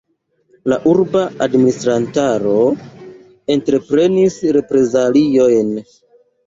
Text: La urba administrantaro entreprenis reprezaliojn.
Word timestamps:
La 0.71 0.77
urba 0.91 1.21
administrantaro 1.47 2.55
entreprenis 3.59 4.43
reprezaliojn. 4.61 5.73